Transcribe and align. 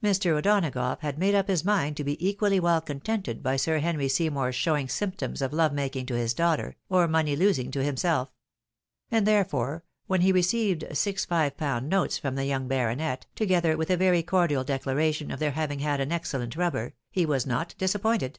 Mr. 0.00 0.30
O'Donagough 0.38 1.00
had 1.00 1.18
made 1.18 1.34
up 1.34 1.48
his 1.48 1.64
mind 1.64 1.96
to 1.96 2.04
be 2.04 2.24
equally 2.24 2.60
well 2.60 2.80
contented 2.80 3.42
by 3.42 3.56
Sir 3.56 3.80
Henry 3.80 4.08
Seymour's 4.08 4.54
showing 4.54 4.88
symptoms 4.88 5.42
of 5.42 5.52
love 5.52 5.72
making 5.72 6.06
to 6.06 6.14
his 6.14 6.32
daughter, 6.34 6.76
or 6.88 7.08
money 7.08 7.34
losing 7.34 7.72
to 7.72 7.82
himself; 7.82 8.32
and 9.10 9.26
therefore, 9.26 9.82
when 10.06 10.20
he 10.20 10.30
received 10.30 10.84
six 10.96 11.24
five 11.24 11.56
pound 11.56 11.88
notes 11.88 12.16
from 12.16 12.36
the 12.36 12.46
young 12.46 12.68
baronet, 12.68 13.26
together 13.34 13.76
with 13.76 13.90
a 13.90 13.96
very 13.96 14.22
cordial 14.22 14.62
declaration 14.62 15.32
of 15.32 15.40
their 15.40 15.50
having 15.50 15.80
had 15.80 16.00
an 16.00 16.12
excellent 16.12 16.54
rubber, 16.54 16.94
he 17.10 17.26
was 17.26 17.44
not 17.44 17.74
disappointed. 17.76 18.38